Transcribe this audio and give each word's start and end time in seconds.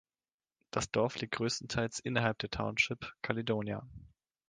Das 0.71 0.89
Dorf 0.89 1.19
liegt 1.19 1.35
größtenteils 1.35 1.99
innerhalb 1.99 2.39
der 2.39 2.49
Township 2.49 3.13
Caledonia. 3.21 3.85